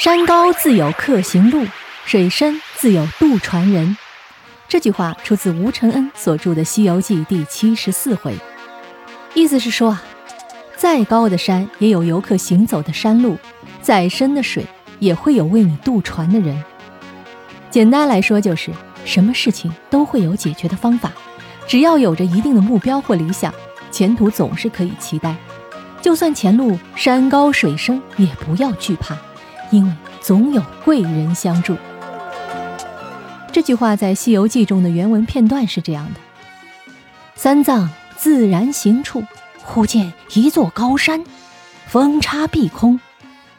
[0.00, 1.62] 山高自有客行路，
[2.06, 3.98] 水深自有渡船人。
[4.66, 8.34] 这句话出自吴承恩所著的《西游记》第七十四回，
[9.34, 10.02] 意思是说啊，
[10.74, 13.36] 再高的山也有游客行走的山路，
[13.82, 14.64] 再深的水
[15.00, 16.64] 也会有为你渡船的人。
[17.70, 18.70] 简单来说，就是
[19.04, 21.12] 什么事情都会有解决的方法，
[21.66, 23.52] 只要有着一定的目标或理想，
[23.90, 25.36] 前途总是可以期待。
[26.00, 29.14] 就算前路山高水深，也不要惧怕，
[29.70, 31.76] 因为总有贵人相助。
[33.52, 36.20] 这句话在《西游记》中的原文片段是这样的：
[37.34, 39.24] 三藏自然行处，
[39.62, 41.24] 忽见一座高山，
[41.88, 43.00] 峰插碧空，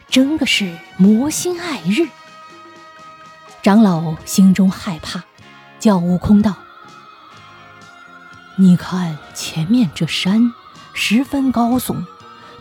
[0.07, 2.07] 真个是魔心爱日。
[3.61, 5.23] 长老心中害怕，
[5.79, 6.55] 叫悟空道
[8.57, 10.53] ：“你看前面这山
[10.93, 12.03] 十分高耸。”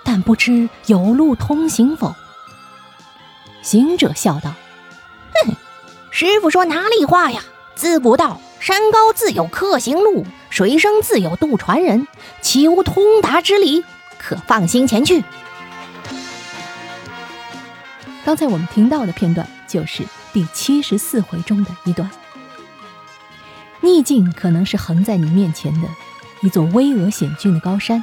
[0.02, 2.16] 但不知有路通行否？
[3.62, 4.54] 行者笑道
[5.45, 5.54] ：“哼，
[6.10, 7.43] 师傅说哪里话呀？
[7.74, 12.07] 自古道山高自有客行路，水深自有渡船人，
[12.40, 13.84] 岂无通达之理？
[14.18, 15.24] 可放心前去。”
[18.24, 22.10] 刚才我们听到的片段就是第七十四回中的一段。
[23.80, 25.88] 逆境可能是横在你面前的
[26.43, 28.02] 一座巍峨险峻的高山。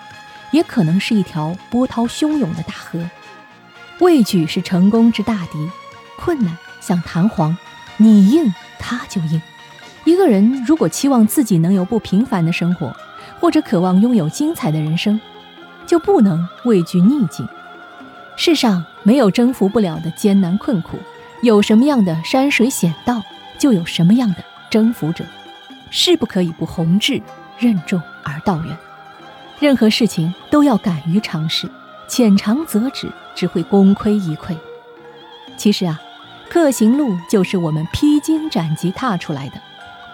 [0.51, 2.97] 也可能是一条波涛汹涌的大河，
[3.99, 5.69] 畏惧是成功之大敌。
[6.17, 7.57] 困难像弹簧，
[7.97, 9.41] 你硬它就硬。
[10.03, 12.95] 一个人如果期望自己能有不平凡的生活，
[13.39, 15.19] 或者渴望拥有精彩的人生，
[15.85, 17.47] 就不能畏惧逆境。
[18.35, 20.97] 世上没有征服不了的艰难困苦，
[21.41, 23.21] 有什么样的山水险道，
[23.57, 25.25] 就有什么样的征服者。
[25.89, 27.21] 事不可以不宏志，
[27.59, 28.77] 任重而道远。
[29.59, 31.69] 任何事情都要敢于尝试，
[32.07, 34.55] 浅尝辄止只会功亏一篑。
[35.57, 35.99] 其实啊，
[36.49, 39.61] 客行路就是我们披荆斩棘踏出来的，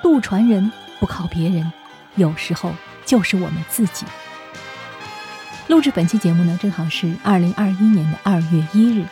[0.02, 1.72] 渡船人不靠别人，
[2.16, 2.74] 有时候
[3.06, 4.06] 就是我们自己。
[5.68, 9.06] 录制本期节目呢，正好是二零二一年的二月一日，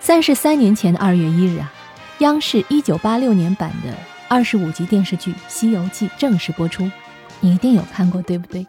[0.00, 1.72] 三十三年前的二月一日啊，
[2.18, 3.92] 央视一九八六年版的
[4.28, 6.90] 二十五集电视剧《西游记》正式播出，
[7.42, 8.66] 你一定有看过，对不对？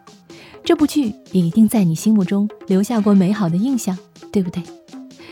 [0.62, 3.96] 这部剧也一定在你心目中留下过美好的印象，
[4.30, 4.62] 对不对？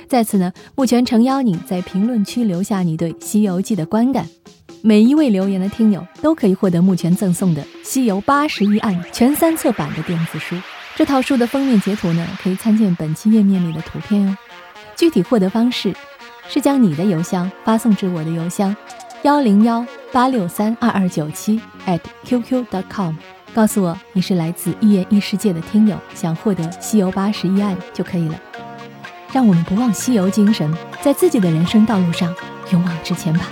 [0.09, 4.27] 在此呢，目前诚邀你在评论区留下你对《西游记》的观感。
[4.83, 10.57] 每一位留言的听友都可以获得目前赠送的《西游八十一案》全三册版的电子书。
[10.95, 14.37] 这套书的封面截图呢，可以参见本期页面里的图片哦。
[14.97, 15.95] 具体获得方式
[16.49, 18.77] 是将你的邮箱发送至我的邮箱
[19.23, 23.15] 幺零幺八六三二二九七 at qq.com。
[23.55, 28.41] 告诉我你是来自一言一世界的听友，想获得《西游八十一案》就可以了。
[29.31, 32.35] 让我们不忘西游精神，在自己的人生道路上
[32.71, 33.47] 勇往直前吧。